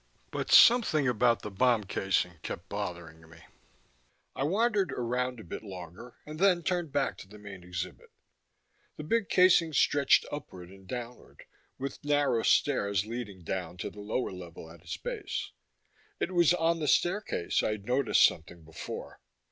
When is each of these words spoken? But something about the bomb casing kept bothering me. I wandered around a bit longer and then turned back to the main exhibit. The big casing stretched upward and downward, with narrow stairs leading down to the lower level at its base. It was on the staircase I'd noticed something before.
But 0.31 0.49
something 0.51 1.07
about 1.07 1.43
the 1.43 1.51
bomb 1.51 1.83
casing 1.83 2.39
kept 2.41 2.69
bothering 2.69 3.29
me. 3.29 3.43
I 4.35 4.43
wandered 4.45 4.91
around 4.91 5.39
a 5.39 5.43
bit 5.43 5.61
longer 5.61 6.15
and 6.25 6.39
then 6.39 6.63
turned 6.63 6.91
back 6.91 7.19
to 7.19 7.27
the 7.27 7.37
main 7.37 7.63
exhibit. 7.63 8.09
The 8.97 9.03
big 9.03 9.29
casing 9.29 9.73
stretched 9.73 10.25
upward 10.31 10.69
and 10.69 10.87
downward, 10.87 11.43
with 11.77 12.03
narrow 12.03 12.41
stairs 12.41 13.05
leading 13.05 13.43
down 13.43 13.77
to 13.77 13.91
the 13.91 13.99
lower 14.01 14.31
level 14.31 14.71
at 14.71 14.81
its 14.81 14.97
base. 14.97 15.51
It 16.19 16.31
was 16.31 16.51
on 16.55 16.79
the 16.79 16.87
staircase 16.87 17.61
I'd 17.61 17.85
noticed 17.85 18.25
something 18.25 18.63
before. 18.63 19.19